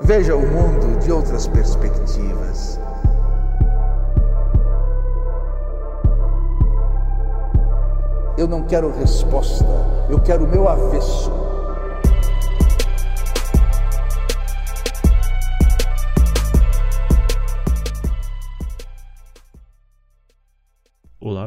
[0.00, 2.80] Veja o mundo de outras perspectivas.
[8.36, 9.66] Eu não quero resposta,
[10.08, 11.37] eu quero o meu avesso.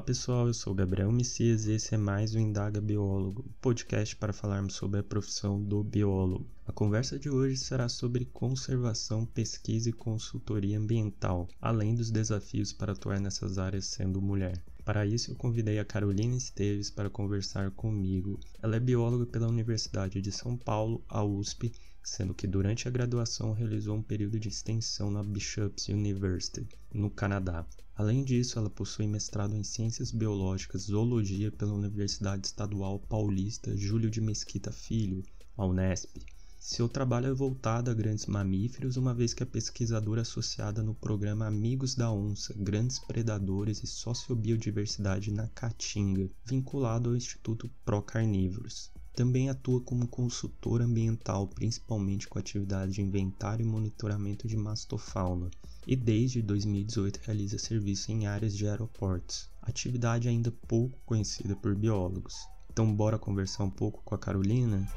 [0.01, 4.33] Olá pessoal, eu sou Gabriel Messias e esse é mais o Indaga Biólogo, podcast para
[4.33, 6.49] falarmos sobre a profissão do biólogo.
[6.65, 12.93] A conversa de hoje será sobre conservação, pesquisa e consultoria ambiental, além dos desafios para
[12.93, 14.59] atuar nessas áreas sendo mulher.
[14.83, 18.39] Para isso, eu convidei a Carolina Esteves para conversar comigo.
[18.59, 21.71] Ela é bióloga pela Universidade de São Paulo, a USP,
[22.01, 27.67] sendo que durante a graduação realizou um período de extensão na Bishop's University, no Canadá.
[28.01, 34.19] Além disso, ela possui mestrado em Ciências Biológicas Zoologia pela Universidade Estadual Paulista Júlio de
[34.19, 35.21] Mesquita Filho,
[35.55, 36.17] a Unesp.
[36.59, 41.45] Seu trabalho é voltado a grandes mamíferos, uma vez que é pesquisadora associada no programa
[41.45, 48.89] Amigos da Onça, Grandes Predadores e Sociobiodiversidade na Caatinga, vinculado ao Instituto Pro Carnívoros.
[49.13, 55.51] Também atua como consultor ambiental, principalmente com atividades de inventário e monitoramento de mastofauna,
[55.85, 62.35] e desde 2018 realiza serviço em áreas de aeroportos, atividade ainda pouco conhecida por biólogos.
[62.71, 64.87] Então, bora conversar um pouco com a Carolina?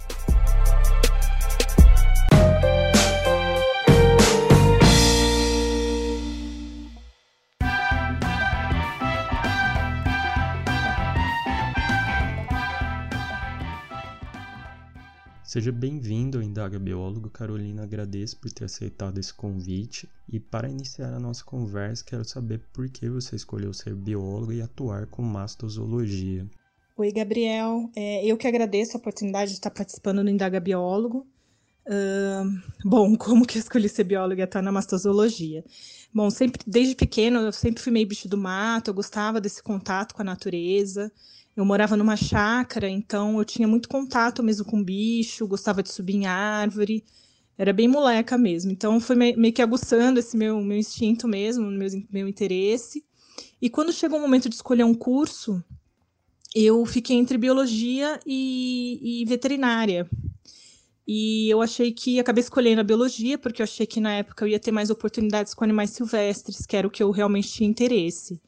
[15.55, 17.31] Seja bem-vindo ao Indaga Biólogo.
[17.31, 20.09] Carolina, agradeço por ter aceitado esse convite.
[20.29, 24.61] E para iniciar a nossa conversa, quero saber por que você escolheu ser biólogo e
[24.61, 26.45] atuar com mastozoologia.
[26.97, 27.89] Oi, Gabriel.
[27.95, 31.25] É, eu que agradeço a oportunidade de estar participando do Indaga Biólogo.
[31.87, 35.65] Uh, bom, como que eu escolhi ser bióloga e atuar na mastozoologia?
[36.13, 40.17] Bom, sempre, desde pequeno, eu sempre fui meio bicho do mato, eu gostava desse contato
[40.17, 41.13] com a natureza.
[41.57, 46.17] Eu morava numa chácara, então eu tinha muito contato mesmo com bicho, gostava de subir
[46.17, 47.05] em árvore,
[47.57, 48.73] era bem moleca mesmo.
[48.73, 53.05] Então foi meio que aguçando esse meu, meu instinto mesmo, meu, meu interesse.
[53.63, 55.63] E quando chegou o momento de escolher um curso,
[56.55, 60.09] eu fiquei entre biologia e, e veterinária.
[61.07, 64.49] E eu achei que acabei escolhendo a biologia, porque eu achei que na época eu
[64.49, 68.41] ia ter mais oportunidades com animais silvestres, que era o que eu realmente tinha interesse.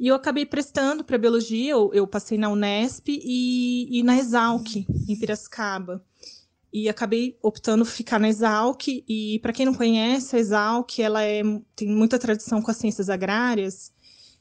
[0.00, 4.86] E eu acabei prestando para biologia, eu, eu, passei na Unesp e, e, na Exalc,
[5.06, 6.02] em Piracicaba.
[6.72, 8.88] E acabei optando ficar na Exalc.
[8.88, 11.42] E para quem não conhece, a Exalc ela é,
[11.76, 13.92] tem muita tradição com as ciências agrárias.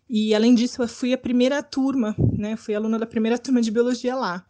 [0.10, 2.56] E além disso, eu fui a primeira turma, né?
[2.56, 4.46] Fui aluna da primeira turma de biologia lá.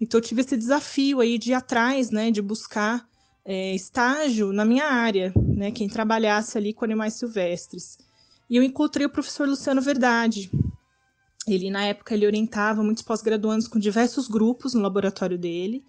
[0.00, 2.32] Então eu tive esse desafio aí de ir atrás, né?
[2.32, 3.08] De buscar
[3.44, 5.70] é, estágio na minha área, né?
[5.70, 7.96] Quem trabalhasse ali com animais silvestres.
[8.48, 10.50] E eu encontrei o professor Luciano Verdade.
[11.46, 15.84] Ele, na época, ele orientava muitos pós-graduandos com diversos grupos no laboratório dele,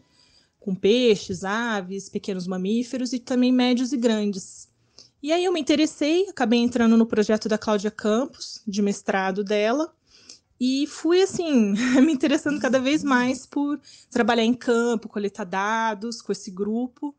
[0.59, 4.69] com peixes, aves, pequenos mamíferos e também médios e grandes.
[5.21, 9.93] E aí eu me interessei, acabei entrando no projeto da Cláudia Campos, de mestrado dela,
[10.59, 16.31] e fui assim, me interessando cada vez mais por trabalhar em campo, coletar dados com
[16.31, 17.15] esse grupo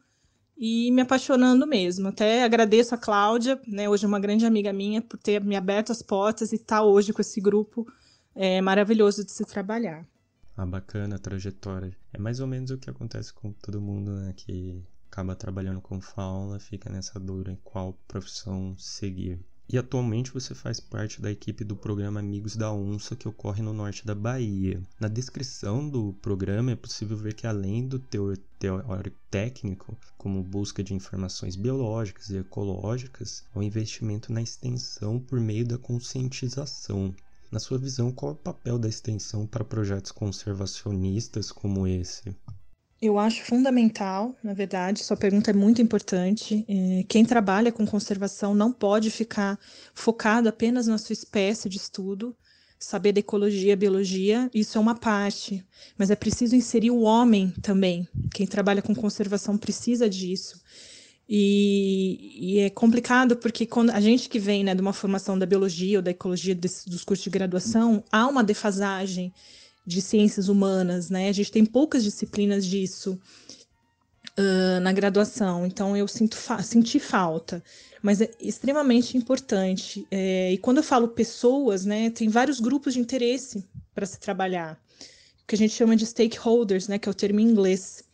[0.61, 2.09] e me apaixonando mesmo.
[2.09, 6.03] Até agradeço a Cláudia, né, hoje uma grande amiga minha, por ter me aberto as
[6.03, 7.91] portas e estar tá hoje com esse grupo
[8.35, 10.07] é, maravilhoso de se trabalhar.
[10.55, 11.97] Ah, bacana a trajetória.
[12.13, 15.99] É mais ou menos o que acontece com todo mundo, né, que acaba trabalhando com
[15.99, 19.41] fauna, fica nessa dúvida em qual profissão seguir.
[19.73, 23.73] E atualmente você faz parte da equipe do programa Amigos da Onça, que ocorre no
[23.73, 24.83] norte da Bahia.
[24.99, 30.83] Na descrição do programa é possível ver que, além do teor teórico técnico, como busca
[30.83, 37.15] de informações biológicas e ecológicas, há um investimento na extensão por meio da conscientização.
[37.49, 42.35] Na sua visão, qual é o papel da extensão para projetos conservacionistas como esse?
[43.03, 46.67] Eu acho fundamental, na verdade, sua pergunta é muito importante.
[46.69, 49.59] É, quem trabalha com conservação não pode ficar
[49.95, 52.37] focado apenas na sua espécie de estudo,
[52.79, 55.65] saber da ecologia, biologia, isso é uma parte,
[55.97, 58.07] mas é preciso inserir o homem também.
[58.35, 60.61] Quem trabalha com conservação precisa disso.
[61.27, 65.47] E, e, é complicado porque quando a gente que vem né, de uma formação da
[65.47, 69.33] biologia ou da ecologia dos, dos cursos de graduação, há uma defasagem
[69.87, 71.29] de ciências humanas, né?
[71.29, 73.19] A gente tem poucas disciplinas disso
[74.39, 77.63] uh, na graduação, então eu sinto fa senti falta,
[78.03, 80.07] mas é extremamente importante.
[80.11, 84.81] É, e quando eu falo pessoas, né, tem vários grupos de interesse para se trabalhar,
[85.47, 88.05] que a gente chama de stakeholders, né, que é o termo em inglês.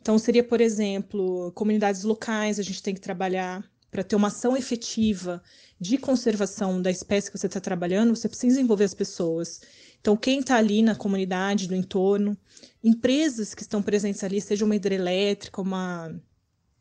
[0.00, 4.56] Então, seria, por exemplo, comunidades locais, a gente tem que trabalhar para ter uma ação
[4.56, 5.42] efetiva
[5.80, 9.60] de conservação da espécie que você está trabalhando, você precisa envolver as pessoas.
[10.00, 12.36] Então, quem está ali na comunidade, no entorno,
[12.82, 16.14] empresas que estão presentes ali, seja uma hidrelétrica, uma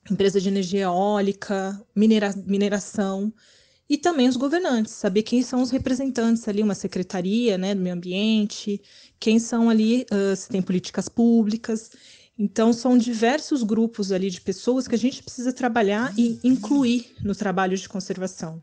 [0.10, 3.34] empresa de energia eólica, minera mineração,
[3.90, 7.96] e também os governantes, saber quem são os representantes ali, uma secretaria né, do meio
[7.96, 8.82] ambiente,
[9.20, 11.92] quem são ali, uh, se tem políticas públicas.
[12.38, 17.34] Então, são diversos grupos ali de pessoas que a gente precisa trabalhar e incluir no
[17.34, 18.62] trabalho de conservação.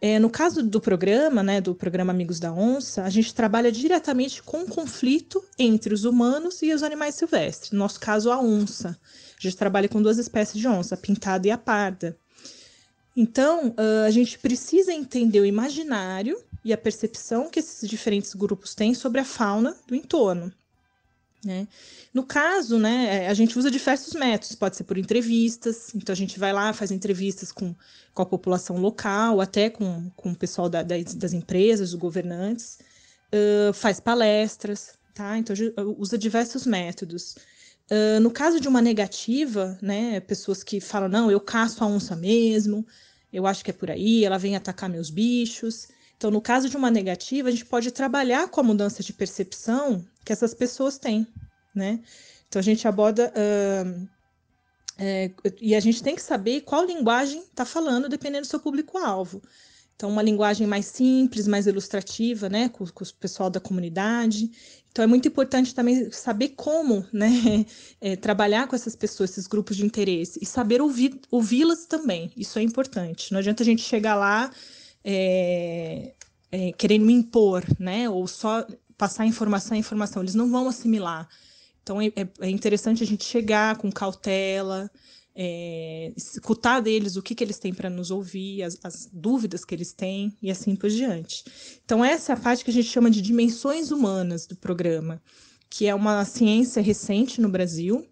[0.00, 4.42] É, no caso do programa, né, do programa Amigos da Onça, a gente trabalha diretamente
[4.42, 7.72] com o conflito entre os humanos e os animais silvestres.
[7.72, 8.96] No nosso caso, a onça.
[9.36, 12.16] A gente trabalha com duas espécies de onça, a pintada e a parda.
[13.16, 13.74] Então,
[14.06, 19.20] a gente precisa entender o imaginário e a percepção que esses diferentes grupos têm sobre
[19.20, 20.52] a fauna do entorno.
[21.44, 21.68] Né?
[22.12, 26.16] No caso, né, é, a gente usa diversos métodos, pode ser por entrevistas, então a
[26.16, 27.74] gente vai lá, faz entrevistas com,
[28.12, 32.80] com a população local, até com, com o pessoal da, das, empresas, os governantes,
[33.32, 35.38] uh, faz palestras, tá?
[35.38, 35.54] Então
[35.96, 37.36] usa diversos métodos.
[37.88, 42.16] Uh, no caso de uma negativa, né, pessoas que falam, não, eu caço a onça
[42.16, 42.84] mesmo,
[43.32, 45.88] eu acho que é por aí, ela vem atacar meus bichos.
[46.18, 50.04] Então, no caso de uma negativa, a gente pode trabalhar com a mudança de percepção
[50.24, 51.24] que essas pessoas têm,
[51.72, 52.00] né?
[52.48, 53.32] Então, a gente aborda.
[53.32, 54.08] Uh,
[54.98, 55.30] é,
[55.60, 59.40] e a gente tem que saber qual linguagem está falando, dependendo do seu público-alvo.
[59.94, 64.50] Então, uma linguagem mais simples, mais ilustrativa, né, com, com, o pessoal da comunidade.
[64.90, 67.30] Então, é muito importante também saber como, né,
[68.00, 72.32] é, trabalhar com essas pessoas, esses grupos de interesse, e saber ouvir, ouvi-las também.
[72.36, 73.30] Isso é importante.
[73.32, 74.50] Não adianta a gente chegar lá
[75.10, 76.12] é,
[76.52, 78.10] é, querendo me impor, né?
[78.10, 78.66] Ou só
[78.98, 80.22] passar informação informação.
[80.22, 81.26] Eles não vão assimilar.
[81.82, 84.90] Então é, é, é interessante a gente chegar com cautela,
[85.34, 89.74] é, escutar deles o que, que eles têm para nos ouvir, as, as, dúvidas que
[89.74, 91.44] eles têm e assim por diante.
[91.82, 95.22] Então, essa é a parte que a gente chama de dimensões humanas do programa,
[95.70, 98.06] que é uma ciência recente no Brasil,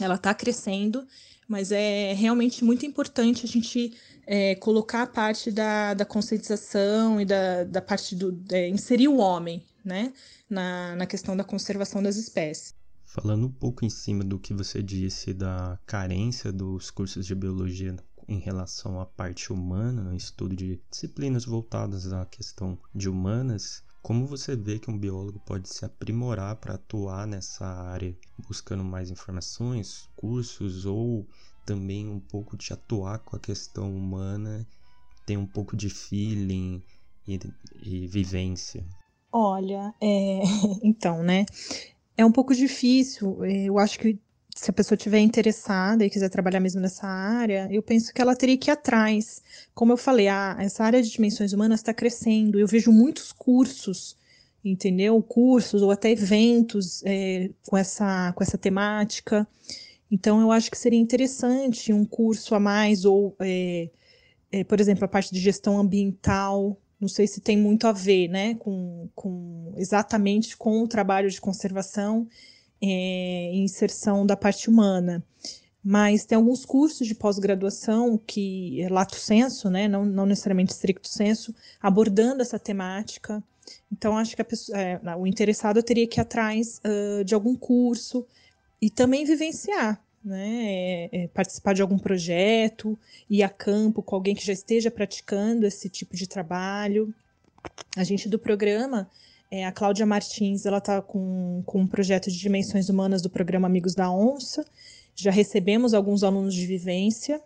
[0.00, 1.06] ela está crescendo,
[1.50, 7.24] mas é realmente muito importante a gente é, colocar a parte da, da conscientização e
[7.24, 8.40] da, da parte do.
[8.52, 10.12] É, inserir o homem né,
[10.48, 12.72] na, na questão da conservação das espécies.
[13.04, 17.96] Falando um pouco em cima do que você disse da carência dos cursos de biologia
[18.28, 24.26] em relação à parte humana, no estudo de disciplinas voltadas à questão de humanas, como
[24.26, 28.16] você vê que um biólogo pode se aprimorar para atuar nessa área,
[28.48, 31.26] buscando mais informações, cursos ou
[31.66, 34.66] também um pouco de atuar com a questão humana,
[35.26, 36.82] ter um pouco de feeling
[37.26, 37.38] e,
[37.82, 38.84] e vivência?
[39.30, 40.40] Olha, é...
[40.82, 41.44] então, né?
[42.16, 43.44] É um pouco difícil.
[43.44, 44.18] Eu acho que
[44.54, 48.34] se a pessoa estiver interessada e quiser trabalhar mesmo nessa área, eu penso que ela
[48.34, 49.42] teria que ir atrás.
[49.74, 52.58] Como eu falei, ah, essa área de dimensões humanas está crescendo.
[52.58, 54.16] Eu vejo muitos cursos,
[54.64, 55.22] entendeu?
[55.22, 59.46] Cursos ou até eventos é, com, essa, com essa temática.
[60.10, 63.88] Então, eu acho que seria interessante um curso a mais, ou, é,
[64.50, 66.76] é, por exemplo, a parte de gestão ambiental.
[67.00, 71.40] Não sei se tem muito a ver, né, com, com exatamente com o trabalho de
[71.40, 72.26] conservação
[72.82, 75.24] é, inserção da parte humana.
[75.82, 81.08] Mas tem alguns cursos de pós-graduação que, é lato senso, né, não, não necessariamente stricto
[81.08, 83.42] senso, abordando essa temática.
[83.90, 88.26] Então, acho que pessoa, é, o interessado teria que ir atrás uh, de algum curso
[88.80, 90.48] e também vivenciar, né?
[90.64, 95.66] É, é, participar de algum projeto, ir a campo com alguém que já esteja praticando
[95.66, 97.14] esse tipo de trabalho.
[97.96, 99.08] A gente do programa,
[99.50, 103.66] é, a Cláudia Martins, ela está com, com um projeto de dimensões humanas do programa
[103.66, 104.64] Amigos da Onça.
[105.14, 107.40] Já recebemos alguns alunos de vivência.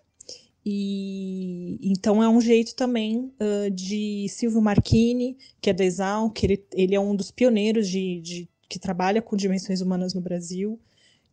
[0.67, 6.47] E então é um jeito também uh, de Silvio Marchini, que é da Exal, que
[6.47, 10.81] ele, ele é um dos pioneiros de, de que trabalha com dimensões humanas no Brasil.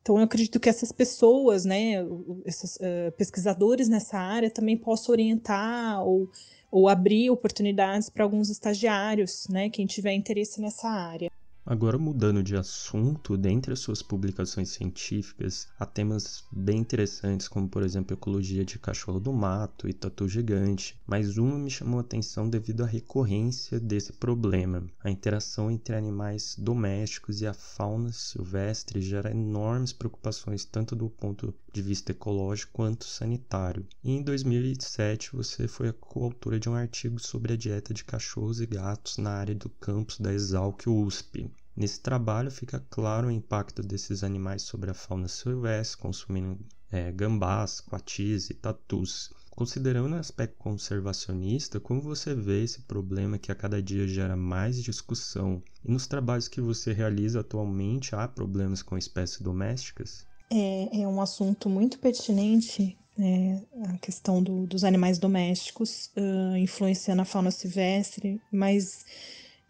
[0.01, 2.03] Então, eu acredito que essas pessoas, né,
[2.43, 6.29] esses uh, pesquisadores nessa área também possam orientar ou,
[6.71, 11.29] ou abrir oportunidades para alguns estagiários, né, quem tiver interesse nessa área.
[11.63, 17.83] Agora, mudando de assunto, dentre as suas publicações científicas, há temas bem interessantes, como por
[17.83, 22.49] exemplo ecologia de cachorro do mato e tatu gigante, mas uma me chamou a atenção
[22.49, 24.83] devido à recorrência desse problema.
[25.03, 31.53] A interação entre animais domésticos e a fauna silvestre gera enormes preocupações, tanto do ponto
[31.73, 33.87] de vista ecológico quanto sanitário.
[34.03, 38.59] E em 2007 você foi a coautora de um artigo sobre a dieta de cachorros
[38.59, 41.49] e gatos na área do campus da Exalc USP.
[41.75, 46.59] Nesse trabalho fica claro o impacto desses animais sobre a fauna silvestre, consumindo
[46.91, 49.31] é, gambás, coatis e tatus.
[49.49, 54.81] Considerando o aspecto conservacionista, como você vê esse problema que a cada dia gera mais
[54.83, 55.63] discussão?
[55.83, 60.25] E nos trabalhos que você realiza atualmente, há problemas com espécies domésticas?
[60.51, 67.21] É, é um assunto muito pertinente é, a questão do, dos animais domésticos uh, influenciando
[67.21, 69.05] a fauna silvestre, mas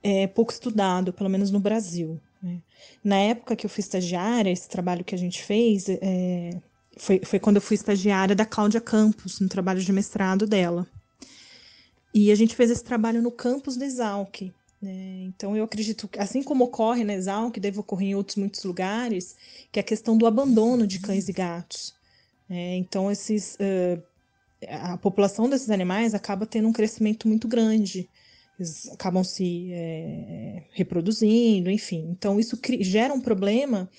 [0.01, 2.19] é pouco estudado, pelo menos no Brasil.
[2.41, 2.61] Né?
[3.03, 6.51] Na época que eu fui estagiária, esse trabalho que a gente fez é,
[6.97, 10.87] foi, foi quando eu fui estagiária da Cláudia Campos, no trabalho de mestrado dela.
[12.13, 14.51] E a gente fez esse trabalho no campus da Exalc.
[14.81, 15.23] Né?
[15.25, 19.35] Então, eu acredito que, assim como ocorre na Exalc, deve ocorrer em outros muitos lugares,
[19.71, 21.93] que é a questão do abandono de cães e gatos.
[22.49, 23.57] É, então, esses,
[24.67, 28.09] a população desses animais acaba tendo um crescimento muito grande.
[28.59, 32.07] Eles acabam se é, reproduzindo, enfim.
[32.11, 33.89] Então, isso gera um problema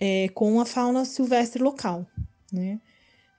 [0.00, 2.06] é, com a fauna silvestre local.
[2.52, 2.80] Né?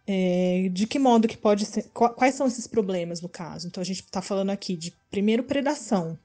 [0.08, 1.90] É, de que modo que pode ser.
[1.90, 3.68] Quais são esses problemas no caso?
[3.68, 6.18] Então, a gente está falando aqui de, primeiro, predação.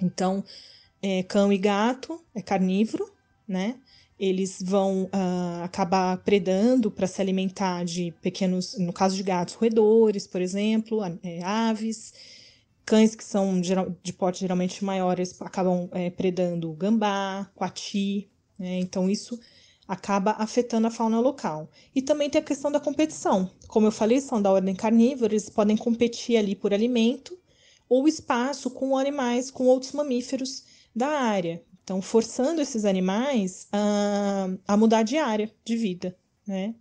[0.00, 0.44] Então,
[1.02, 3.10] é, cão e gato é carnívoro,
[3.46, 3.76] né?
[4.18, 10.26] eles vão uh, acabar predando para se alimentar de pequenos, no caso de gatos, roedores,
[10.26, 12.12] por exemplo, é, aves.
[12.84, 18.28] Cães que são de porte geralmente maiores acabam é, predando gambá, coati.
[18.58, 18.78] Né?
[18.80, 19.38] Então, isso
[19.86, 21.70] acaba afetando a fauna local.
[21.94, 23.50] E também tem a questão da competição.
[23.68, 27.38] Como eu falei, são da ordem carnívora, eles podem competir ali por alimento
[27.88, 30.64] ou espaço com animais, com outros mamíferos
[30.94, 31.62] da área.
[31.82, 36.16] Então, forçando esses animais a, a mudar de área de vida,
[36.46, 36.74] né?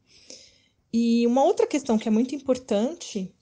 [0.92, 3.34] E uma outra questão que é muito importante,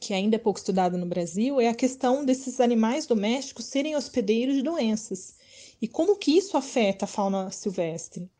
[0.00, 4.56] que ainda é pouco estudada no Brasil, é a questão desses animais domésticos serem hospedeiros
[4.56, 5.36] de doenças.
[5.80, 8.30] E como que isso afeta a fauna silvestre?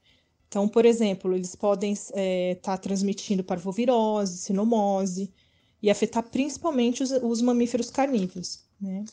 [0.48, 5.32] Então, por exemplo, eles podem estar é, tá transmitindo parvovirose, sinomose,
[5.84, 9.04] e afetar principalmente os, os mamíferos carnívoros, né?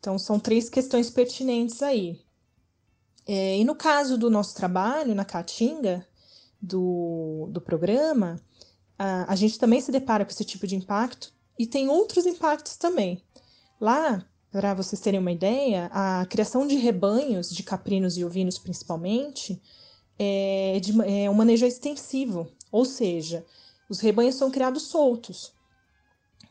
[0.00, 2.18] Então, são três questões pertinentes aí.
[3.26, 6.06] É, e no caso do nosso trabalho na Caatinga,
[6.62, 8.40] do, do programa,
[8.98, 12.76] a, a gente também se depara com esse tipo de impacto e tem outros impactos
[12.76, 13.22] também.
[13.78, 19.60] Lá, para vocês terem uma ideia, a criação de rebanhos de caprinos e ovinos, principalmente,
[20.18, 23.44] é, de, é um manejo extensivo, ou seja,
[23.90, 25.52] os rebanhos são criados soltos,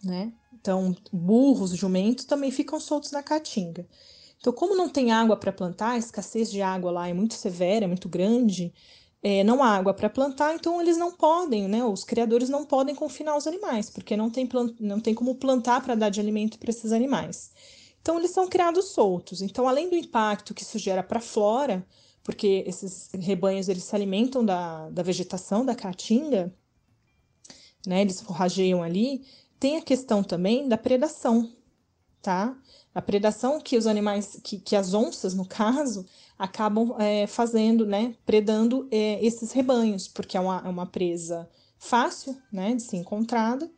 [0.03, 0.31] né?
[0.53, 3.87] Então, burros, jumentos também ficam soltos na caatinga.
[4.39, 7.85] Então, como não tem água para plantar, a escassez de água lá é muito severa,
[7.85, 8.73] é muito grande,
[9.23, 11.83] é, não há água para plantar, então eles não podem, né?
[11.83, 14.47] Os criadores não podem confinar os animais, porque não tem,
[14.79, 17.51] não tem como plantar para dar de alimento para esses animais.
[18.01, 19.41] Então, eles são criados soltos.
[19.41, 21.85] Então, além do impacto que isso gera para a flora,
[22.23, 26.53] porque esses rebanhos eles se alimentam da, da vegetação da caatinga,
[27.85, 28.01] né?
[28.01, 29.25] Eles forrageiam ali.
[29.59, 31.51] Tem a questão também da predação,
[32.21, 32.55] tá?
[32.97, 36.03] a predação que os animais, que, que as onças, no caso,
[36.35, 41.47] acabam é, fazendo, né, predando é, esses rebanhos, porque é uma, é uma presa
[41.77, 43.69] fácil, né, de ser encontrada.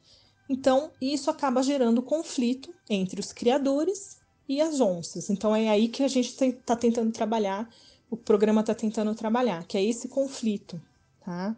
[0.48, 5.30] Então, isso acaba gerando conflito entre os criadores e as onças.
[5.30, 7.70] Então, é aí que a gente está tentando trabalhar,
[8.10, 10.82] o programa está tentando trabalhar, que é esse conflito,
[11.26, 11.58] tá?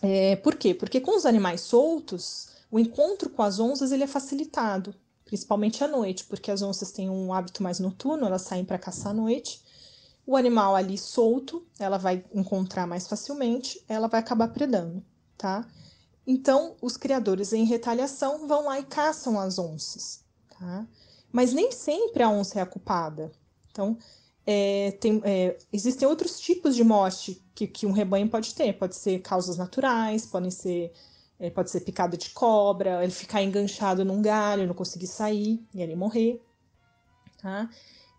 [0.00, 0.72] É, por quê?
[0.72, 4.94] Porque com os animais soltos, o encontro com as onças ele é facilitado
[5.30, 9.12] principalmente à noite, porque as onças têm um hábito mais noturno, elas saem para caçar
[9.12, 9.62] à noite.
[10.26, 15.04] O animal ali solto, ela vai encontrar mais facilmente, ela vai acabar predando,
[15.38, 15.64] tá?
[16.26, 20.24] Então, os criadores, em retaliação, vão lá e caçam as onças,
[20.58, 20.84] tá?
[21.30, 23.30] Mas nem sempre a onça é a culpada.
[23.70, 23.96] Então,
[24.44, 28.72] é, tem, é, existem outros tipos de morte que, que um rebanho pode ter.
[28.72, 30.92] Pode ser causas naturais, podem ser
[31.40, 35.58] ele é, pode ser picado de cobra, ele ficar enganchado num galho, não conseguir sair
[35.74, 36.40] e ele morrer.
[37.40, 37.68] Tá?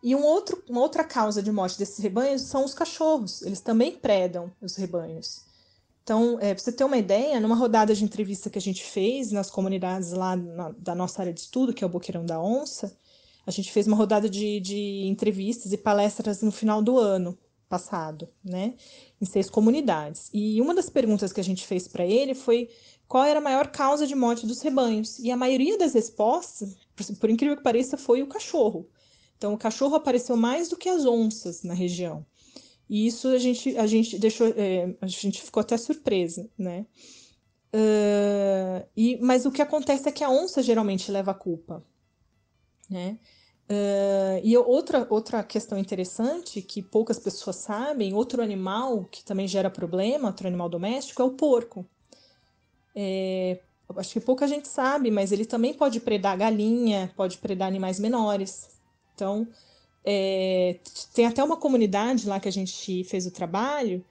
[0.03, 3.43] E um outro, uma outra causa de morte desses rebanhos são os cachorros.
[3.43, 5.45] Eles também predam os rebanhos.
[6.03, 9.31] Então, é, para você ter uma ideia, numa rodada de entrevista que a gente fez
[9.31, 12.97] nas comunidades lá na, da nossa área de estudo, que é o Boqueirão da Onça,
[13.45, 17.37] a gente fez uma rodada de, de entrevistas e palestras no final do ano
[17.69, 18.73] passado, né,
[19.21, 20.29] em seis comunidades.
[20.33, 22.69] E uma das perguntas que a gente fez para ele foi
[23.11, 25.19] qual era a maior causa de morte dos rebanhos.
[25.19, 26.77] E a maioria das respostas,
[27.19, 28.87] por incrível que pareça, foi o cachorro.
[29.37, 32.25] Então, o cachorro apareceu mais do que as onças na região.
[32.89, 36.85] E isso a gente, a gente deixou, é, a gente ficou até surpresa, né?
[37.75, 41.83] Uh, e, mas o que acontece é que a onça geralmente leva a culpa,
[42.89, 43.19] né?
[43.69, 49.69] Uh, e outra, outra questão interessante que poucas pessoas sabem, outro animal que também gera
[49.69, 51.85] problema, outro animal doméstico, é o porco.
[52.95, 53.59] É,
[53.97, 58.69] acho que pouca gente sabe, mas ele também pode predar galinha, pode predar animais menores.
[59.15, 59.47] Então,
[60.03, 60.79] é,
[61.13, 64.03] tem até uma comunidade lá que a gente fez o trabalho,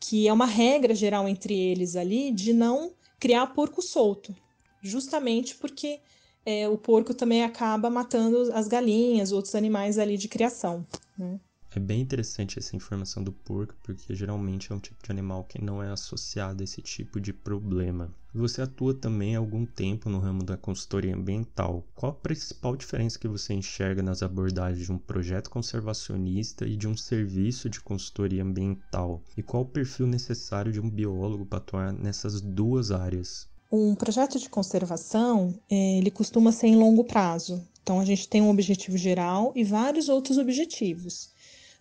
[0.00, 4.34] que é uma regra geral entre eles ali de não criar porco solto,
[4.82, 6.00] justamente porque
[6.44, 10.86] é, o porco também acaba matando as galinhas, outros animais ali de criação.
[11.18, 11.40] Né?
[11.76, 15.60] É bem interessante essa informação do porco, porque geralmente é um tipo de animal que
[15.60, 18.10] não é associado a esse tipo de problema.
[18.34, 21.84] Você atua também há algum tempo no ramo da consultoria ambiental.
[21.94, 26.88] Qual a principal diferença que você enxerga nas abordagens de um projeto conservacionista e de
[26.88, 29.22] um serviço de consultoria ambiental?
[29.36, 33.46] E qual o perfil necessário de um biólogo para atuar nessas duas áreas?
[33.70, 37.62] Um projeto de conservação, é, ele costuma ser em longo prazo.
[37.82, 41.35] Então, a gente tem um objetivo geral e vários outros objetivos.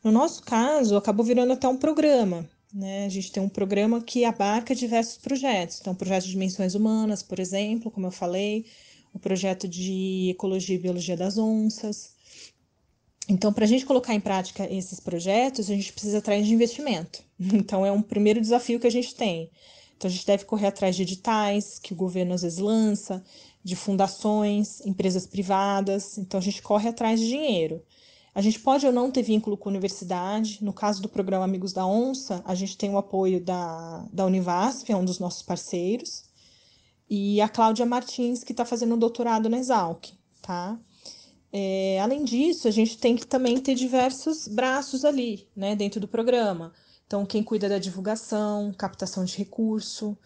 [0.05, 2.47] No nosso caso, acabou virando até um programa.
[2.71, 3.07] Né?
[3.07, 5.79] A gente tem um programa que abarca diversos projetos.
[5.81, 8.67] Então, o projeto de dimensões humanas, por exemplo, como eu falei,
[9.11, 12.13] o projeto de ecologia e biologia das onças.
[13.27, 17.23] Então, para a gente colocar em prática esses projetos, a gente precisa atrás de investimento.
[17.39, 19.49] Então, é um primeiro desafio que a gente tem.
[19.97, 23.23] Então, a gente deve correr atrás de editais que o governo às vezes lança,
[23.63, 26.19] de fundações, empresas privadas.
[26.19, 27.81] Então, a gente corre atrás de dinheiro.
[28.35, 30.61] A gente pode ou não ter vínculo com a universidade.
[30.61, 34.91] No caso do programa Amigos da Onça, a gente tem o apoio da, da Univasf,
[34.91, 36.25] é um dos nossos parceiros,
[37.09, 40.11] e a Cláudia Martins, que está fazendo um doutorado na Exalc.
[40.41, 40.77] Tá?
[41.49, 46.07] É, além disso, a gente tem que também ter diversos braços ali, né, dentro do
[46.07, 46.73] programa.
[47.07, 50.17] Então, quem cuida da divulgação, captação de recurso,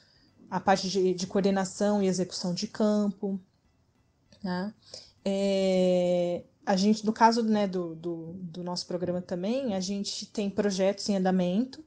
[0.49, 3.39] a parte de, de coordenação e execução de campo.
[4.43, 4.73] Né?
[5.23, 10.51] É, a gente, no caso né, do, do, do, nosso programa também, a gente tem
[10.51, 11.83] projetos em andamento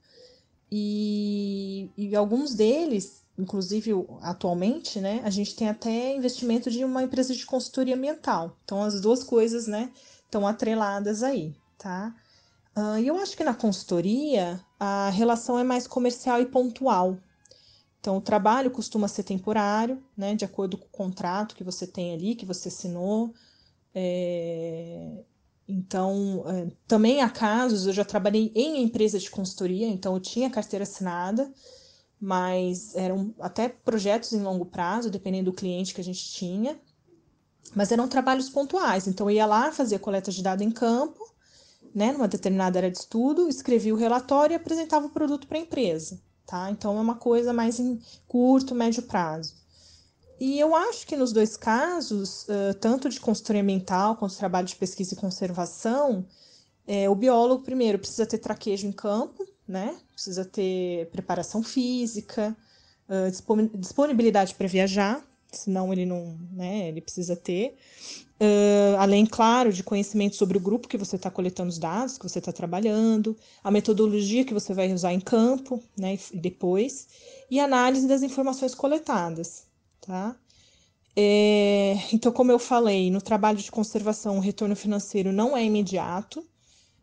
[0.68, 7.32] e, e alguns deles, inclusive atualmente, né, a gente tem até investimento de uma empresa
[7.32, 8.56] de consultoria ambiental.
[8.64, 9.92] Então, as duas coisas né,
[10.24, 12.12] estão atreladas aí, tá?
[12.76, 17.18] Uh, e eu acho que na consultoria a relação é mais comercial e pontual.
[18.00, 22.12] Então, o trabalho costuma ser temporário, né, de acordo com o contrato que você tem
[22.12, 23.32] ali, que você assinou.
[23.94, 25.24] É...
[25.68, 30.50] Então, é, também há casos, eu já trabalhei em empresa de consultoria, então eu tinha
[30.50, 31.52] carteira assinada,
[32.20, 36.78] mas eram até projetos em longo prazo, dependendo do cliente que a gente tinha,
[37.74, 39.06] mas eram trabalhos pontuais.
[39.06, 41.32] Então, eu ia lá, fazia coleta de dados em campo,
[41.94, 45.60] né, numa determinada área de estudo, escrevia o relatório e apresentava o produto para a
[45.60, 46.70] empresa, tá?
[46.70, 49.61] Então é uma coisa mais em curto, médio prazo.
[50.44, 52.48] E eu acho que nos dois casos,
[52.80, 56.26] tanto de consultoria ambiental quanto trabalho de pesquisa e conservação,
[56.84, 59.96] é, o biólogo, primeiro, precisa ter traquejo em campo, né?
[60.12, 62.56] Precisa ter preparação física,
[63.76, 66.88] disponibilidade para viajar, senão ele não, né?
[66.88, 67.76] Ele precisa ter.
[68.40, 72.28] Uh, além, claro, de conhecimento sobre o grupo que você está coletando os dados, que
[72.28, 77.06] você está trabalhando, a metodologia que você vai usar em campo, né, depois,
[77.48, 79.70] e análise das informações coletadas,
[80.06, 80.36] tá?
[81.16, 86.46] É, então, como eu falei, no trabalho de conservação, o retorno financeiro não é imediato,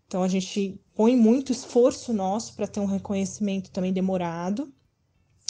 [0.08, 4.74] então a gente põe muito esforço nosso para ter um reconhecimento também demorado.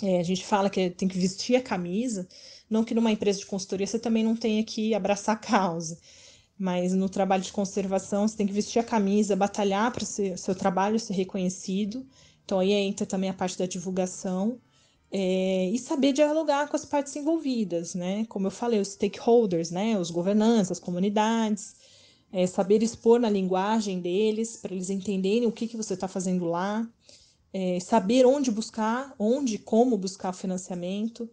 [0.04, 2.28] É, a gente fala que tem que vestir a camisa,
[2.70, 5.98] não que numa empresa de consultoria você também não tenha que abraçar a causa,
[6.58, 10.56] mas no trabalho de conservação você tem que vestir a camisa, batalhar para o seu
[10.56, 12.06] trabalho ser reconhecido.
[12.44, 14.60] Então aí entra também a parte da divulgação.
[15.12, 18.26] É, e saber dialogar com as partes envolvidas, né?
[18.26, 19.98] Como eu falei, os stakeholders, né?
[20.00, 21.76] Os governantes, as comunidades,
[22.32, 26.46] é, saber expor na linguagem deles, para eles entenderem o que, que você está fazendo
[26.46, 26.88] lá,
[27.52, 31.30] é, saber onde buscar, onde como buscar financiamento.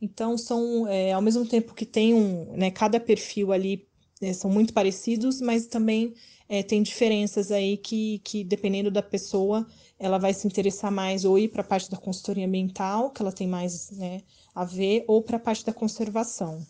[0.00, 3.88] Então, são, é, ao mesmo tempo que tem um, né, cada perfil ali
[4.20, 6.14] é, são muito parecidos, mas também
[6.48, 9.66] é, tem diferenças aí que, que, dependendo da pessoa,
[9.98, 13.32] ela vai se interessar mais ou ir para a parte da consultoria ambiental, que ela
[13.32, 14.22] tem mais né,
[14.54, 16.66] a ver, ou para a parte da conservação.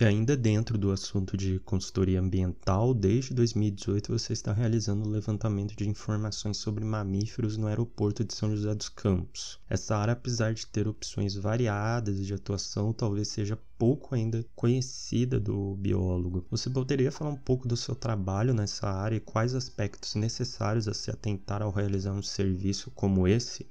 [0.00, 5.74] E ainda dentro do assunto de consultoria ambiental, desde 2018 você está realizando o levantamento
[5.74, 9.58] de informações sobre mamíferos no aeroporto de São José dos Campos.
[9.68, 15.74] Essa área, apesar de ter opções variadas de atuação, talvez seja pouco ainda conhecida do
[15.74, 16.46] biólogo.
[16.48, 20.94] Você poderia falar um pouco do seu trabalho nessa área e quais aspectos necessários a
[20.94, 23.66] se atentar ao realizar um serviço como esse?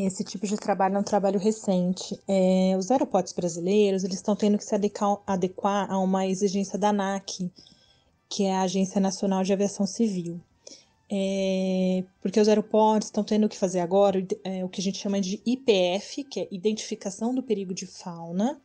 [0.00, 2.16] Esse tipo de trabalho é um trabalho recente.
[2.28, 6.90] É, os aeroportos brasileiros eles estão tendo que se adequar, adequar a uma exigência da
[6.90, 7.50] ANAC,
[8.28, 10.40] que é a Agência Nacional de Aviação Civil.
[11.10, 15.20] É, porque os aeroportos estão tendo que fazer agora é, o que a gente chama
[15.20, 18.62] de IPF, que é Identificação do Perigo de Fauna,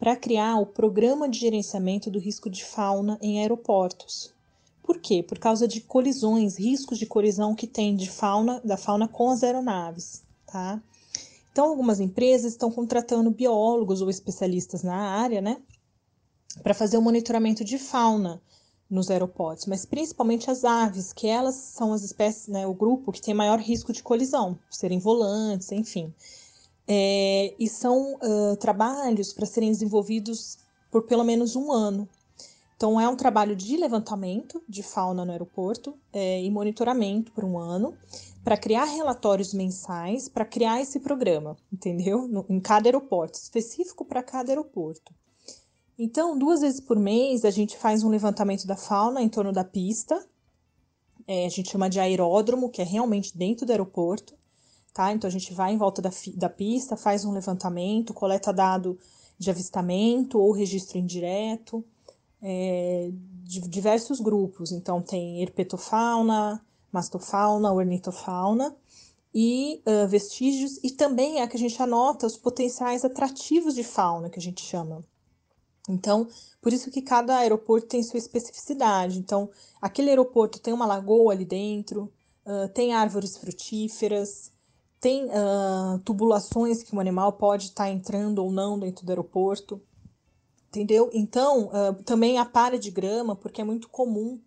[0.00, 4.34] para criar o Programa de Gerenciamento do Risco de Fauna em Aeroportos.
[4.82, 5.22] Por quê?
[5.22, 9.44] Por causa de colisões, riscos de colisão que tem de fauna, da fauna com as
[9.44, 10.80] aeronaves, tá?
[11.52, 15.56] Então, algumas empresas estão contratando biólogos ou especialistas na área, né,
[16.62, 18.42] para fazer o monitoramento de fauna
[18.88, 23.20] nos aeroportos, mas principalmente as aves, que elas são as espécies, né, o grupo que
[23.20, 26.14] tem maior risco de colisão, serem volantes, enfim.
[26.86, 30.58] É, e são uh, trabalhos para serem desenvolvidos
[30.90, 32.08] por pelo menos um ano.
[32.76, 37.58] Então, é um trabalho de levantamento de fauna no aeroporto é, e monitoramento por um
[37.58, 37.96] ano,
[38.46, 42.28] para criar relatórios mensais, para criar esse programa, entendeu?
[42.28, 45.12] No, em cada aeroporto, específico para cada aeroporto.
[45.98, 49.64] Então, duas vezes por mês, a gente faz um levantamento da fauna em torno da
[49.64, 50.24] pista.
[51.26, 54.38] É, a gente chama de aeródromo, que é realmente dentro do aeroporto.
[54.94, 55.12] Tá?
[55.12, 58.96] Então, a gente vai em volta da, da pista, faz um levantamento, coleta dado
[59.36, 61.84] de avistamento ou registro indireto,
[62.40, 63.10] é,
[63.42, 64.70] de diversos grupos.
[64.70, 66.64] Então, tem herpetofauna,
[66.96, 68.74] mastofauna, ornitofauna
[69.34, 74.30] e uh, vestígios, e também é que a gente anota os potenciais atrativos de fauna,
[74.30, 75.04] que a gente chama.
[75.88, 76.26] Então,
[76.60, 79.18] por isso que cada aeroporto tem sua especificidade.
[79.18, 82.10] Então, aquele aeroporto tem uma lagoa ali dentro,
[82.46, 84.50] uh, tem árvores frutíferas,
[84.98, 89.80] tem uh, tubulações que o animal pode estar tá entrando ou não dentro do aeroporto.
[90.68, 91.10] Entendeu?
[91.12, 94.40] Então, uh, também a para de grama, porque é muito comum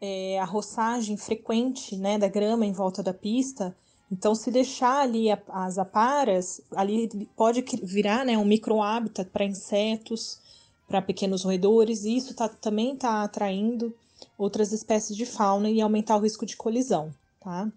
[0.00, 3.76] é, a roçagem frequente né, da grama em volta da pista.
[4.10, 9.44] Então, se deixar ali a, as aparas, ali pode virar né, um micro hábitat para
[9.44, 10.40] insetos,
[10.86, 13.94] para pequenos roedores, e isso tá, também está atraindo
[14.36, 17.70] outras espécies de fauna e aumentar o risco de colisão, tá?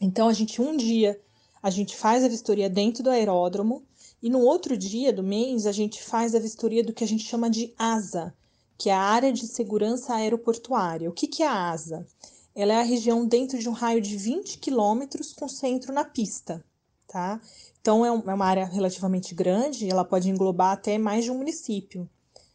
[0.00, 1.18] Então, a gente, um dia,
[1.62, 3.82] a gente faz a vistoria dentro do aeródromo,
[4.22, 7.24] e no outro dia do mês, a gente faz a vistoria do que a gente
[7.24, 8.34] chama de ASA,
[8.78, 11.08] que é a Área de Segurança Aeroportuária.
[11.08, 12.06] O que, que é a ASA?
[12.54, 16.64] Ela é a região dentro de um raio de 20 quilômetros com centro na pista,
[17.06, 17.40] tá?
[17.80, 22.08] Então, é, é uma área relativamente grande, ela pode englobar até mais de um município.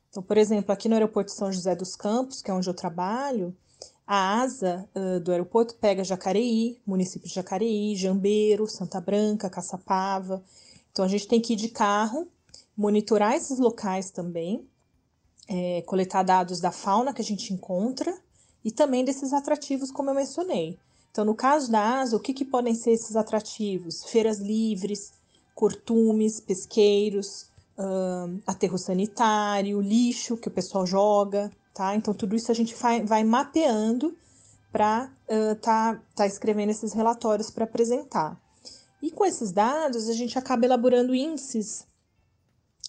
[0.09, 3.55] Então, por exemplo, aqui no aeroporto São José dos Campos, que é onde eu trabalho,
[4.05, 10.43] a asa uh, do aeroporto pega Jacareí, município de Jacareí, Jambeiro, Santa Branca, Caçapava.
[10.91, 12.27] Então, a gente tem que ir de carro,
[12.75, 14.67] monitorar esses locais também,
[15.51, 18.17] é, coletar dados da fauna que a gente encontra
[18.63, 20.79] e também desses atrativos, como eu mencionei.
[21.11, 24.05] Então, no caso da asa, o que, que podem ser esses atrativos?
[24.05, 25.11] Feiras livres,
[25.53, 27.47] cortumes, pesqueiros,
[28.47, 31.95] aterro sanitário, lixo que o pessoal joga, tá?
[31.95, 34.15] Então, tudo isso a gente vai, vai mapeando
[34.71, 38.39] para uh, tá, tá escrevendo esses relatórios para apresentar.
[39.01, 41.85] E com esses dados, a gente acaba elaborando índices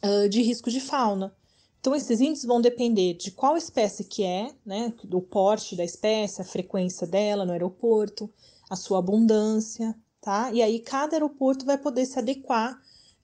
[0.05, 1.35] uh, de risco de fauna.
[1.83, 6.40] Então, esses índices vão depender de qual espécie que é, né, do porte da espécie,
[6.40, 8.31] a frequência dela no aeroporto,
[8.71, 10.53] a sua abundância, tá?
[10.53, 12.75] E aí, cada aeroporto vai poder se adequar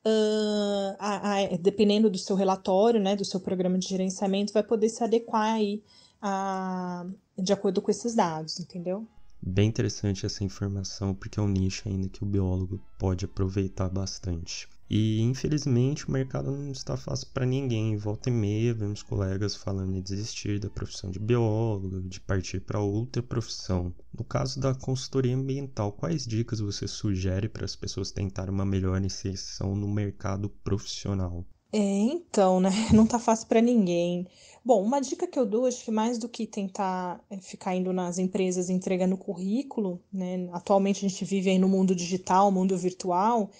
[0.04, 4.88] uh, a, a, dependendo do seu relatório, né, do seu programa de gerenciamento, vai poder
[4.88, 5.80] se adequar aí
[6.20, 7.06] a,
[7.38, 9.06] de acordo com esses dados, entendeu?
[9.40, 14.68] Bem interessante essa informação, porque é um nicho ainda que o biólogo pode aproveitar bastante.
[14.90, 17.96] E infelizmente o mercado não está fácil para ninguém.
[17.96, 22.80] Volta e meia vemos colegas falando em desistir da profissão de biólogo, de partir para
[22.80, 23.94] outra profissão.
[24.16, 29.02] No caso da consultoria ambiental, quais dicas você sugere para as pessoas tentarem uma melhor
[29.04, 31.44] inserção no mercado profissional?
[31.70, 32.70] É, então, né?
[32.94, 34.26] Não tá fácil para ninguém.
[34.64, 37.92] Bom, uma dica que eu dou, acho que mais do que tentar é, ficar indo
[37.92, 40.48] nas empresas entregando currículo, né?
[40.52, 43.50] Atualmente a gente vive aí no mundo digital, mundo virtual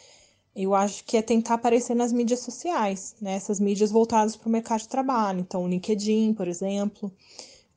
[0.65, 3.35] eu acho que é tentar aparecer nas mídias sociais, né?
[3.35, 5.41] Essas mídias voltadas para o mercado de trabalho.
[5.41, 7.13] Então, o LinkedIn, por exemplo,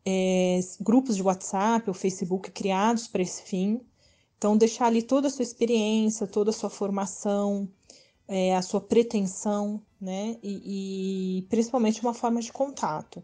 [0.03, 3.81] é, grupos de WhatsApp ou Facebook criados para esse fim.
[4.37, 7.69] Então, deixar ali toda a sua experiência, toda a sua formação,
[8.27, 10.37] é, a sua pretensão, né?
[10.41, 13.23] E, e, principalmente uma forma de contato.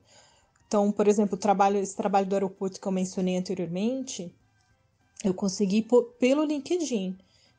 [0.67, 4.31] Então, por exemplo, trabalho, esse trabalho do aeroporto que eu mencionei anteriormente,
[5.23, 5.87] eu consegui
[6.19, 7.17] pelo LinkedIn.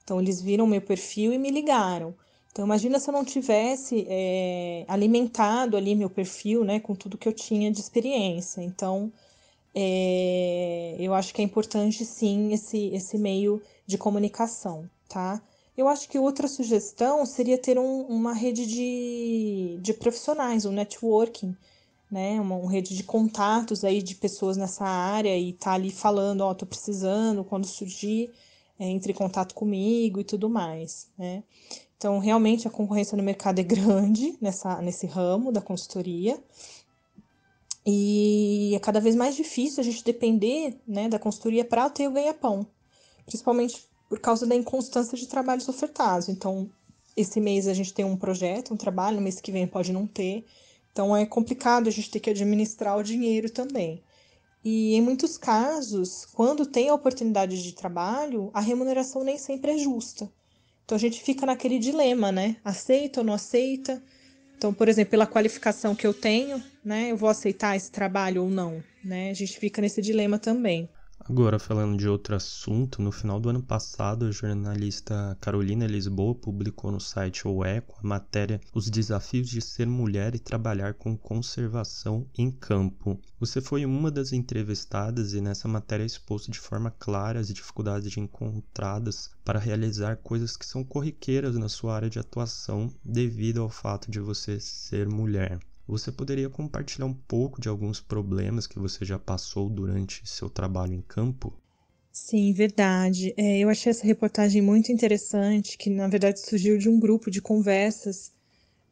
[0.08, 2.14] Então, eles viram meu perfil e me ligaram.
[2.50, 7.28] Então, imagina se eu não tivesse é, alimentado ali meu perfil, né, com tudo que
[7.28, 8.62] eu tinha de experiência.
[8.62, 9.12] Então,
[9.74, 15.42] é, eu acho que é importante, sim, esse, esse meio de comunicação, tá?
[15.76, 21.54] Eu acho que outra sugestão seria ter um, uma rede de, de profissionais, um networking,
[22.10, 26.40] né, uma, uma, rede de contatos aí de pessoas nessa área e tá ali falando,
[26.40, 28.32] ó, oh, tô precisando, quando surgir,
[28.78, 31.42] é, entre em contato comigo e tudo mais, né.
[31.96, 36.40] Então, realmente, a concorrência no mercado é grande nessa, nesse ramo da consultoria,
[37.84, 42.12] e é cada vez mais difícil a gente depender né, da consultoria para ter o
[42.12, 42.66] ganha-pão,
[43.24, 46.28] principalmente por causa da inconstância de trabalhos ofertados.
[46.28, 46.68] Então,
[47.16, 50.06] esse mês a gente tem um projeto, um trabalho, no mês que vem pode não
[50.06, 50.44] ter.
[50.92, 54.02] Então, é complicado a gente ter que administrar o dinheiro também.
[54.64, 59.78] E em muitos casos, quando tem a oportunidade de trabalho, a remuneração nem sempre é
[59.78, 60.30] justa.
[60.84, 62.56] Então a gente fica naquele dilema, né?
[62.64, 64.02] Aceita ou não aceita?
[64.56, 68.50] Então, por exemplo, pela qualificação que eu tenho, né, eu vou aceitar esse trabalho ou
[68.50, 69.30] não, né?
[69.30, 70.88] A gente fica nesse dilema também.
[71.30, 76.90] Agora, falando de outro assunto, no final do ano passado, a jornalista Carolina Lisboa publicou
[76.90, 82.26] no site O Eco a matéria Os Desafios de Ser Mulher e Trabalhar com Conservação
[82.38, 83.20] em Campo.
[83.38, 89.30] Você foi uma das entrevistadas e nessa matéria expôs de forma clara as dificuldades encontradas
[89.44, 94.18] para realizar coisas que são corriqueiras na sua área de atuação devido ao fato de
[94.18, 95.60] você ser mulher.
[95.88, 100.92] Você poderia compartilhar um pouco de alguns problemas que você já passou durante seu trabalho
[100.92, 101.58] em campo?
[102.12, 103.32] Sim, verdade.
[103.36, 107.40] É, eu achei essa reportagem muito interessante, que na verdade surgiu de um grupo de
[107.40, 108.32] conversas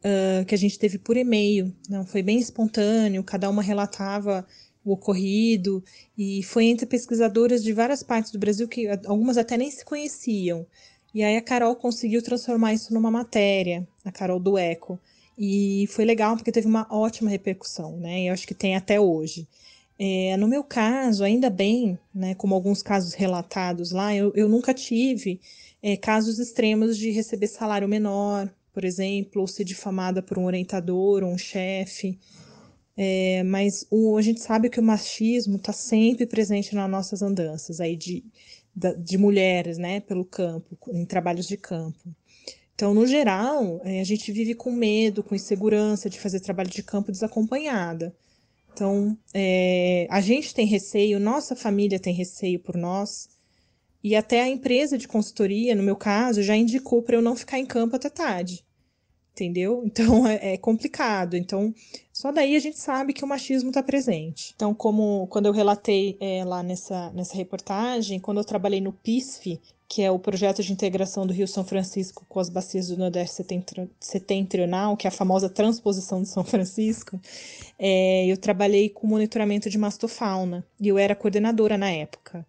[0.01, 1.75] uh, que a gente teve por e-mail.
[1.89, 4.47] Não foi bem espontâneo, cada uma relatava
[4.85, 5.85] o ocorrido
[6.17, 10.67] e foi entre pesquisadoras de várias partes do Brasil que algumas até nem se conheciam.
[11.13, 14.99] E aí a Carol conseguiu transformar isso numa matéria, a Carol do Eco.
[15.39, 18.23] E foi legal porque teve uma ótima repercussão, né?
[18.23, 19.47] E eu acho que tem até hoje.
[19.99, 24.75] É, no meu caso, ainda bem, né, como alguns casos relatados lá, eu, eu nunca
[24.75, 25.41] tive
[25.83, 31.23] é, casos extremos de receber salário menor, por exemplo, ou ser difamada por um orientador
[31.25, 32.19] ou um chefe.
[32.97, 37.81] É, mas o, a gente sabe que o machismo está sempre presente nas nossas andanças
[37.81, 38.25] aí de,
[38.99, 42.15] de mulheres, né, pelo campo, em trabalhos de campo.
[42.77, 46.83] Então, no geral, é, a gente vive com medo, com insegurança de fazer trabalho de
[46.83, 48.15] campo desacompanhada.
[48.71, 53.31] Então, é, a gente tem receio, nossa família tem receio por nós,
[54.05, 57.59] e até a empresa de consultoria, no meu caso, já indicou para eu não ficar
[57.59, 58.63] em campo até tarde.
[59.33, 59.83] Entendeu?
[59.87, 61.35] Então é, é complicado.
[61.35, 61.75] Então,
[62.17, 64.55] só daí a gente sabe que o machismo está presente.
[64.57, 69.61] Então, como quando eu relatei é, lá nessa, nessa reportagem, quando eu trabalhei no PISF,
[69.87, 73.45] que é o projeto de integração do Rio São Francisco com as bacias do Nordeste
[74.01, 77.21] Setentrional, que é a famosa transposição de São Francisco,
[77.79, 82.47] é, eu trabalhei com monitoramento de mastofauna e eu era coordenadora na época.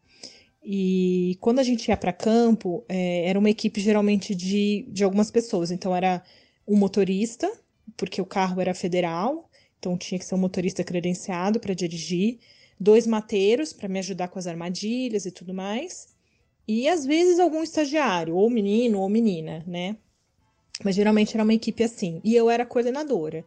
[0.63, 5.29] E quando a gente ia para campo, é, era uma equipe geralmente de, de algumas
[5.29, 5.71] pessoas.
[5.71, 6.23] Então, era
[6.65, 7.51] um motorista,
[7.97, 9.46] porque o carro era federal,
[9.79, 12.39] então tinha que ser um motorista credenciado para dirigir,
[12.79, 16.15] dois mateiros para me ajudar com as armadilhas e tudo mais
[16.67, 19.95] e às vezes algum estagiário, ou menino ou menina, né?
[20.83, 22.19] Mas geralmente era uma equipe assim.
[22.23, 23.45] E eu era coordenadora.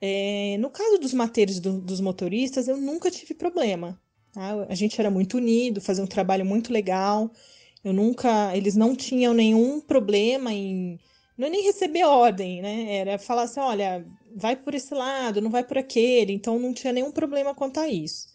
[0.00, 4.00] É, no caso dos mateiros do, dos motoristas, eu nunca tive problema.
[4.32, 4.66] Tá?
[4.68, 7.30] A gente era muito unido, fazia um trabalho muito legal.
[7.82, 8.54] Eu nunca.
[8.54, 10.98] Eles não tinham nenhum problema em.
[11.40, 12.96] Não é nem receber ordem, né?
[12.96, 16.34] Era falar assim: olha, vai por esse lado, não vai por aquele.
[16.34, 18.28] Então não tinha nenhum problema quanto a isso.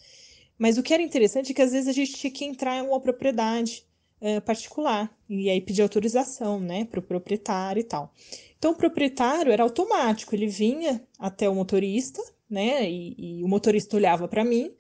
[0.57, 2.81] Mas o que era interessante é que às vezes a gente tinha que entrar em
[2.81, 3.85] uma propriedade
[4.19, 5.15] uh, particular.
[5.29, 8.11] E aí pedir autorização, né, para o proprietário e tal.
[8.57, 13.95] Então, o proprietário era automático, ele vinha até o motorista, né, e, e o motorista
[13.95, 14.73] olhava para mim,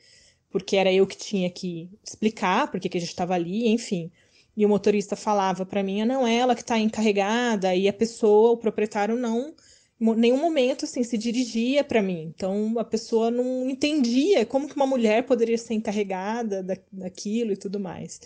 [0.49, 4.11] porque era eu que tinha que explicar porque que a gente estava ali, enfim.
[4.55, 7.93] E o motorista falava para mim, ah, não, é ela que está encarregada, e a
[7.93, 9.53] pessoa, o proprietário, não,
[9.99, 12.33] em nenhum momento, assim, se dirigia para mim.
[12.35, 17.57] Então, a pessoa não entendia como que uma mulher poderia ser encarregada da, daquilo e
[17.57, 18.19] tudo mais.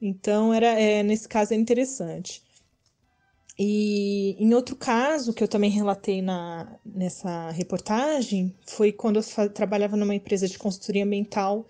[0.00, 2.42] Então, era, é, nesse caso é interessante.
[3.58, 9.96] E em outro caso que eu também relatei na, nessa reportagem foi quando eu trabalhava
[9.96, 11.64] numa empresa de consultoria ambiental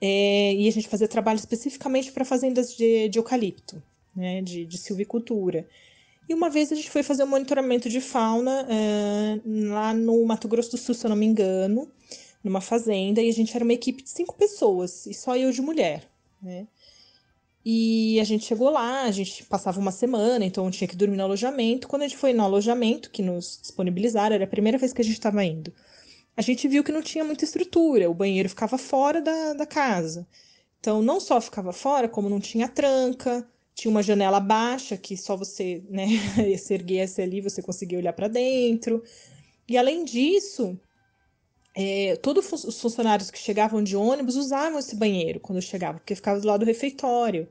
[0.00, 3.82] é, e a gente fazia trabalho especificamente para fazendas de, de eucalipto,
[4.14, 5.66] né, de, de silvicultura.
[6.28, 10.46] E uma vez a gente foi fazer um monitoramento de fauna é, lá no Mato
[10.46, 11.90] Grosso do Sul, se eu não me engano,
[12.44, 15.62] numa fazenda, e a gente era uma equipe de cinco pessoas, e só eu de
[15.62, 16.08] mulher,
[16.42, 16.66] né?
[17.70, 21.24] E a gente chegou lá, a gente passava uma semana, então tinha que dormir no
[21.24, 21.86] alojamento.
[21.88, 25.04] Quando a gente foi no alojamento, que nos disponibilizaram, era a primeira vez que a
[25.04, 25.70] gente estava indo,
[26.38, 30.24] a gente viu que não tinha muita estrutura, o banheiro ficava fora da, da casa.
[30.78, 35.36] Então, não só ficava fora, como não tinha tranca, tinha uma janela baixa que só
[35.36, 36.06] você, né,
[36.56, 39.02] se erguesse ali, você conseguia olhar para dentro.
[39.68, 40.78] E além disso,
[41.74, 46.38] é, todos os funcionários que chegavam de ônibus usavam esse banheiro quando chegavam, porque ficava
[46.38, 47.48] do lado do refeitório.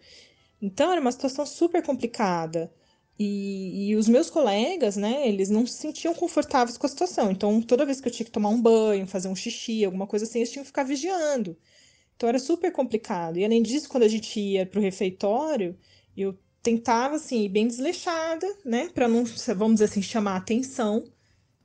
[0.61, 2.71] Então era uma situação super complicada.
[3.19, 7.31] E, e, os meus colegas, né, eles não se sentiam confortáveis com a situação.
[7.31, 10.25] Então, toda vez que eu tinha que tomar um banho, fazer um xixi, alguma coisa
[10.25, 11.57] assim, eles tinham que ficar vigiando.
[12.15, 13.37] Então, era super complicado.
[13.37, 15.75] E, além disso, quando a gente ia para o refeitório,
[16.15, 19.23] eu tentava, assim, ir bem desleixada, né, para não,
[19.55, 21.03] vamos dizer assim, chamar atenção.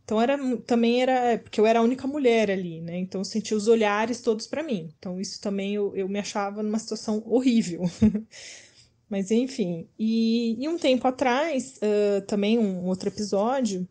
[0.04, 3.56] Então, era, também era, porque eu era a única mulher ali, né, então eu sentia
[3.56, 4.92] os olhares todos para mim.
[4.98, 7.82] Então, isso também eu, eu me achava numa situação horrível.
[9.12, 13.86] Mas enfim, e, e um tempo atrás, uh, também um outro episódio,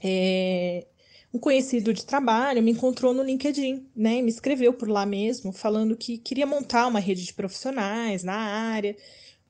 [0.00, 0.86] é,
[1.32, 4.22] um conhecido de trabalho me encontrou no LinkedIn, né?
[4.22, 8.96] Me escreveu por lá mesmo, falando que queria montar uma rede de profissionais na área,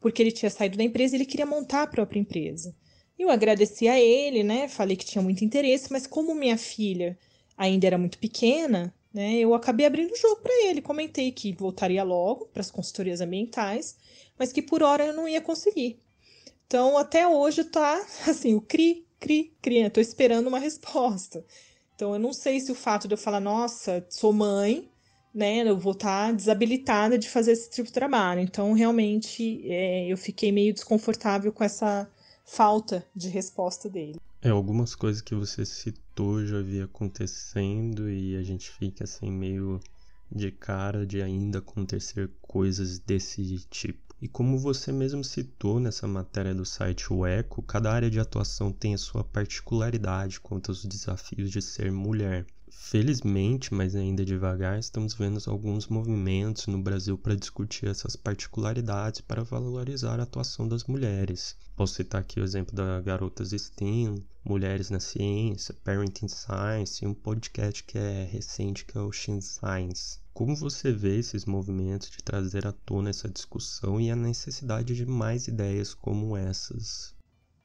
[0.01, 2.75] porque ele tinha saído da empresa e ele queria montar a própria empresa.
[3.19, 4.67] Eu agradeci a ele, né?
[4.67, 7.19] Falei que tinha muito interesse, mas como minha filha
[7.55, 9.35] ainda era muito pequena, né?
[9.35, 10.81] Eu acabei abrindo o jogo para ele.
[10.81, 14.03] Comentei que voltaria logo para as consultorias ambientais
[14.39, 15.99] mas que por hora eu não ia conseguir.
[16.67, 21.45] Então, até hoje tá assim, o cri, cri, cri, eu tô esperando uma resposta.
[21.95, 24.91] Então, eu não sei se o fato de eu falar, nossa, sou mãe,
[25.33, 28.41] né, eu vou estar tá desabilitada de fazer esse tipo de trabalho.
[28.41, 32.09] Então, realmente, é, eu fiquei meio desconfortável com essa
[32.45, 34.21] falta de resposta dele.
[34.43, 39.81] É, algumas coisas que você citou já havia acontecendo e a gente fica assim meio
[40.31, 44.04] de cara de ainda acontecer coisas desse tipo.
[44.21, 48.73] E como você mesmo citou nessa matéria do site O Eco, cada área de atuação
[48.73, 52.47] tem a sua particularidade quanto aos desafios de ser mulher.
[52.77, 59.43] Felizmente, mas ainda devagar, estamos vendo alguns movimentos no Brasil para discutir essas particularidades para
[59.43, 61.57] valorizar a atuação das mulheres.
[61.77, 67.15] Posso citar aqui o exemplo da Garotas STEAM, Mulheres na Ciência, Parenting Science e um
[67.15, 70.19] podcast que é recente que é o Shin Science.
[70.33, 75.07] Como você vê esses movimentos de trazer à tona essa discussão e a necessidade de
[75.07, 77.15] mais ideias como essas?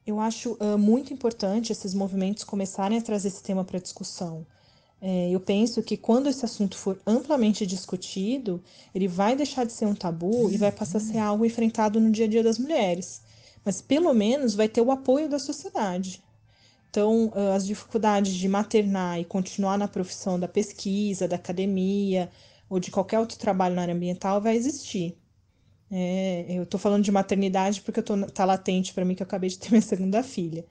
[0.06, 4.46] Eu acho uh, muito importante esses movimentos começarem a trazer esse tema para discussão.
[5.02, 8.62] É, eu penso que quando esse assunto for amplamente discutido,
[8.94, 12.10] ele vai deixar de ser um tabu e vai passar a ser algo enfrentado no
[12.10, 13.22] dia a dia das mulheres.
[13.64, 16.22] Mas pelo menos vai ter o apoio da sociedade.
[16.90, 22.28] Então, as dificuldades de maternar e continuar na profissão da pesquisa, da academia,
[22.68, 25.16] ou de qualquer outro trabalho na área ambiental vai existir.
[25.90, 29.58] É, eu estou falando de maternidade porque está latente para mim que eu acabei de
[29.58, 30.64] ter minha segunda filha.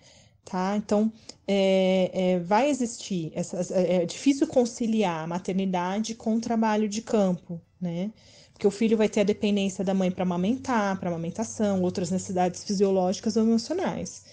[0.49, 0.75] Tá?
[0.75, 1.13] Então,
[1.47, 3.31] é, é, vai existir.
[3.35, 8.11] Essa, é, é difícil conciliar a maternidade com o trabalho de campo, né?
[8.51, 12.63] Porque o filho vai ter a dependência da mãe para amamentar, para amamentação, outras necessidades
[12.63, 14.25] fisiológicas ou emocionais.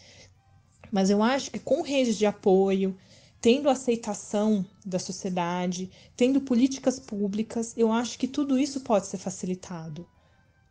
[0.91, 2.97] Mas eu acho que com redes de apoio,
[3.39, 10.09] tendo aceitação da sociedade, tendo políticas públicas, eu acho que tudo isso pode ser facilitado.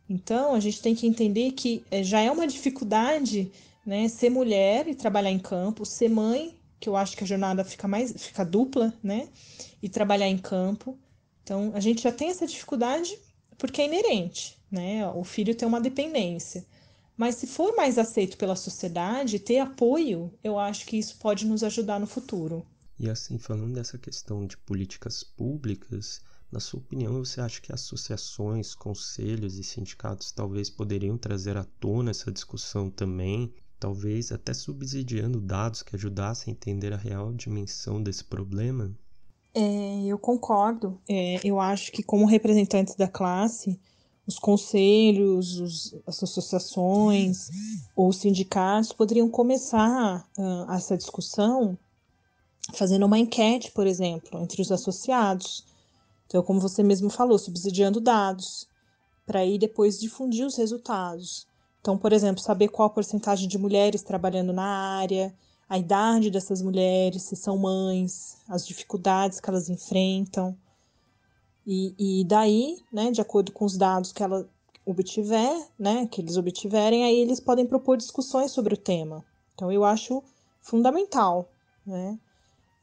[0.10, 3.51] Então, a gente tem que entender que eh, já é uma dificuldade
[3.86, 7.63] né, ser mulher e trabalhar em campo, ser mãe, que eu acho que a jornada
[7.63, 9.30] fica mais fica dupla, né?
[9.82, 10.98] E trabalhar em campo.
[11.43, 13.17] Então, a gente já tem essa dificuldade
[13.58, 15.08] porque é inerente, né?
[15.10, 16.65] O filho tem uma dependência.
[17.15, 21.63] Mas se for mais aceito pela sociedade, ter apoio, eu acho que isso pode nos
[21.63, 22.65] ajudar no futuro.
[23.00, 26.21] E assim, falando dessa questão de políticas públicas,
[26.52, 32.12] na sua opinião, você acha que associações, conselhos e sindicatos talvez poderiam trazer à tona
[32.12, 33.54] essa discussão também,
[33.86, 38.91] talvez até subsidiando dados que ajudassem a entender a real dimensão desse problema?
[39.54, 41.00] É, eu concordo.
[41.08, 43.80] É, eu acho que, como representantes da classe,
[44.26, 47.52] os conselhos, os, as associações
[47.95, 51.78] ou os sindicatos poderiam começar uh, essa discussão
[52.74, 55.63] fazendo uma enquete, por exemplo, entre os associados.
[56.26, 58.67] Então, como você mesmo falou, subsidiando dados,
[59.28, 61.48] para aí depois difundir os resultados.
[61.86, 65.32] Então, por exemplo, saber qual a porcentagem de mulheres trabalhando na área,
[65.69, 70.58] a idade dessas mulheres, se são mães, as dificuldades que elas enfrentam.
[71.63, 74.50] E, e daí, né, de acordo com os dados que ela
[74.84, 79.23] obtiver, né, que eles obtiverem, aí eles podem propor discussões sobre o tema.
[79.54, 80.23] Então, eu acho
[80.62, 81.52] fundamental,
[81.86, 82.17] né?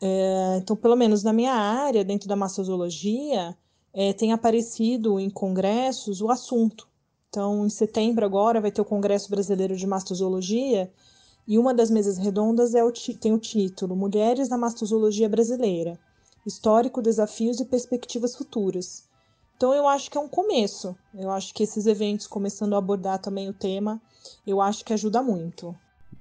[0.01, 3.59] É, então, pelo menos na minha área, dentro da mastozoologia,
[3.93, 6.92] é, tem aparecido em congressos o assunto.
[7.33, 10.93] Então, em setembro agora vai ter o Congresso Brasileiro de Mastozoologia
[11.49, 15.99] e uma das mesas redondas é o, tem o título Mulheres na Mastozoologia Brasileira
[16.45, 19.05] histórico, desafios e perspectivas futuras.
[19.57, 20.95] Então eu acho que é um começo.
[21.15, 23.99] Eu acho que esses eventos começando a abordar também o tema,
[24.47, 25.75] eu acho que ajuda muito.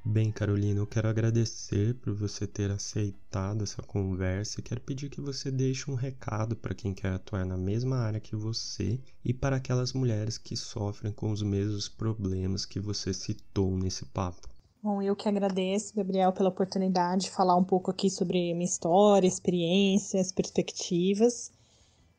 [0.03, 5.21] Bem, Carolina, eu quero agradecer por você ter aceitado essa conversa e quero pedir que
[5.21, 9.57] você deixe um recado para quem quer atuar na mesma área que você e para
[9.57, 14.49] aquelas mulheres que sofrem com os mesmos problemas que você citou nesse papo.
[14.81, 19.27] Bom, eu que agradeço, Gabriel, pela oportunidade de falar um pouco aqui sobre minha história,
[19.27, 21.51] experiências, perspectivas.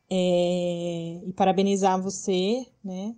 [0.09, 3.15] É, e parabenizar você, né,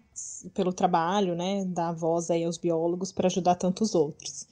[0.54, 4.48] pelo trabalho, né, dar voz aí aos biólogos para ajudar tantos outros.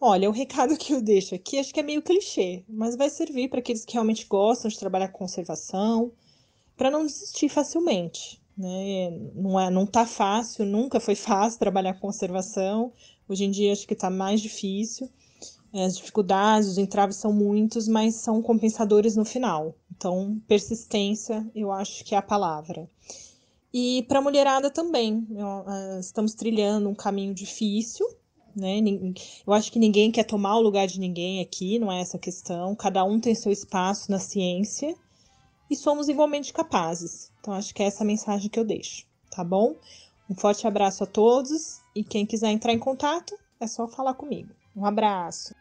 [0.00, 3.48] Olha, o recado que eu deixo aqui acho que é meio clichê, mas vai servir
[3.48, 6.12] para aqueles que realmente gostam de trabalhar com conservação,
[6.76, 8.40] para não desistir facilmente.
[8.56, 9.10] Né?
[9.34, 12.92] Não, é, não tá fácil, nunca foi fácil trabalhar com conservação.
[13.28, 15.10] Hoje em dia acho que está mais difícil.
[15.72, 19.74] É, as dificuldades, os entraves são muitos, mas são compensadores no final.
[19.90, 22.88] Então, persistência, eu acho que é a palavra.
[23.74, 25.26] E para a mulherada também,
[25.66, 28.06] é, estamos trilhando um caminho difícil,
[28.58, 28.80] né?
[29.46, 32.74] Eu acho que ninguém quer tomar o lugar de ninguém aqui, não é essa questão.
[32.74, 34.94] Cada um tem seu espaço na ciência
[35.70, 37.30] e somos igualmente capazes.
[37.40, 39.74] Então, acho que é essa a mensagem que eu deixo, tá bom?
[40.28, 44.50] Um forte abraço a todos e quem quiser entrar em contato é só falar comigo.
[44.76, 45.54] Um abraço.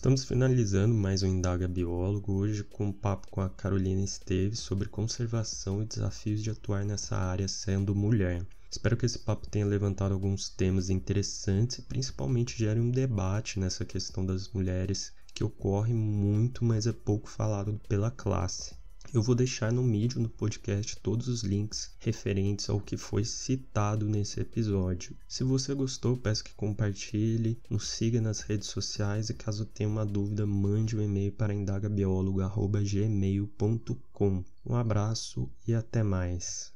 [0.00, 4.88] Estamos finalizando mais um Indaga Biólogo, hoje com um papo com a Carolina Esteves sobre
[4.88, 8.46] conservação e desafios de atuar nessa área sendo mulher.
[8.70, 13.84] Espero que esse papo tenha levantado alguns temas interessantes e principalmente gere um debate nessa
[13.84, 18.79] questão das mulheres que ocorre muito, mas é pouco falado pela classe.
[19.12, 24.08] Eu vou deixar no vídeo no podcast todos os links referentes ao que foi citado
[24.08, 25.16] nesse episódio.
[25.26, 30.06] Se você gostou, peço que compartilhe, nos siga nas redes sociais e caso tenha uma
[30.06, 34.44] dúvida, mande um e-mail para indagabiólogo.gmail.com.
[34.64, 36.72] Um abraço e até mais.